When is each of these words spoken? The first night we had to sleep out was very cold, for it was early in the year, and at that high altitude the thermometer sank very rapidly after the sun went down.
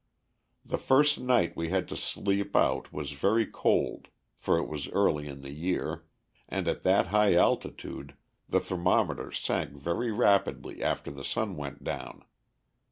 The 0.65 0.79
first 0.79 1.19
night 1.19 1.55
we 1.55 1.69
had 1.69 1.87
to 1.89 1.95
sleep 1.95 2.55
out 2.55 2.91
was 2.91 3.11
very 3.11 3.45
cold, 3.45 4.07
for 4.35 4.57
it 4.57 4.67
was 4.67 4.89
early 4.89 5.27
in 5.27 5.41
the 5.41 5.53
year, 5.53 6.05
and 6.49 6.67
at 6.67 6.81
that 6.81 7.09
high 7.09 7.35
altitude 7.35 8.15
the 8.49 8.59
thermometer 8.59 9.31
sank 9.31 9.75
very 9.77 10.11
rapidly 10.11 10.81
after 10.81 11.11
the 11.11 11.23
sun 11.23 11.55
went 11.55 11.83
down. 11.83 12.23